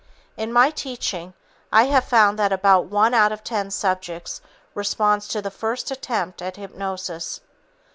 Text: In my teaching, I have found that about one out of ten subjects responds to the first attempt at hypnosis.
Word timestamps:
In 0.35 0.51
my 0.51 0.71
teaching, 0.71 1.35
I 1.71 1.83
have 1.83 2.05
found 2.05 2.39
that 2.39 2.51
about 2.51 2.85
one 2.85 3.13
out 3.13 3.31
of 3.31 3.43
ten 3.43 3.69
subjects 3.69 4.41
responds 4.73 5.27
to 5.27 5.43
the 5.43 5.51
first 5.51 5.91
attempt 5.91 6.41
at 6.41 6.55
hypnosis. 6.55 7.39